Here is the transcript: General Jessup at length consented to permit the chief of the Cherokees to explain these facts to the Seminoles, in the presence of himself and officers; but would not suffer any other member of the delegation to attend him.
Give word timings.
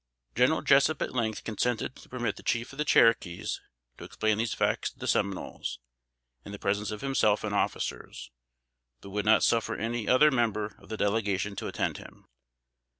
General 0.33 0.63
Jessup 0.63 0.99
at 1.03 1.13
length 1.13 1.43
consented 1.43 1.95
to 1.97 2.09
permit 2.09 2.35
the 2.35 2.41
chief 2.41 2.71
of 2.73 2.79
the 2.79 2.83
Cherokees 2.85 3.61
to 3.99 4.03
explain 4.03 4.39
these 4.39 4.55
facts 4.55 4.89
to 4.89 4.97
the 4.97 5.05
Seminoles, 5.05 5.77
in 6.43 6.51
the 6.51 6.57
presence 6.57 6.89
of 6.89 7.01
himself 7.01 7.43
and 7.43 7.53
officers; 7.53 8.31
but 9.01 9.11
would 9.11 9.25
not 9.25 9.43
suffer 9.43 9.75
any 9.75 10.07
other 10.07 10.31
member 10.31 10.75
of 10.79 10.89
the 10.89 10.97
delegation 10.97 11.55
to 11.57 11.67
attend 11.67 11.97
him. 11.97 12.25